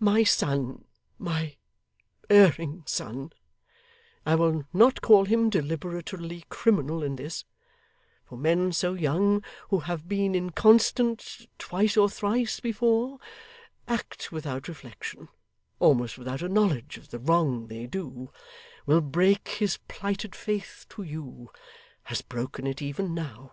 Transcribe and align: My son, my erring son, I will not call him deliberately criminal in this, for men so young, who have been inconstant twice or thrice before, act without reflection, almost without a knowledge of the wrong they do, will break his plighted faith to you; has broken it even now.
My 0.00 0.24
son, 0.24 0.86
my 1.18 1.58
erring 2.30 2.84
son, 2.86 3.34
I 4.24 4.34
will 4.34 4.64
not 4.72 5.02
call 5.02 5.26
him 5.26 5.50
deliberately 5.50 6.46
criminal 6.48 7.02
in 7.02 7.16
this, 7.16 7.44
for 8.24 8.38
men 8.38 8.72
so 8.72 8.94
young, 8.94 9.44
who 9.68 9.80
have 9.80 10.08
been 10.08 10.34
inconstant 10.34 11.48
twice 11.58 11.98
or 11.98 12.08
thrice 12.08 12.60
before, 12.60 13.18
act 13.86 14.32
without 14.32 14.68
reflection, 14.68 15.28
almost 15.80 16.16
without 16.16 16.40
a 16.40 16.48
knowledge 16.48 16.96
of 16.96 17.10
the 17.10 17.18
wrong 17.18 17.66
they 17.66 17.86
do, 17.86 18.32
will 18.86 19.02
break 19.02 19.48
his 19.48 19.76
plighted 19.86 20.34
faith 20.34 20.86
to 20.88 21.02
you; 21.02 21.50
has 22.04 22.22
broken 22.22 22.66
it 22.66 22.80
even 22.80 23.12
now. 23.12 23.52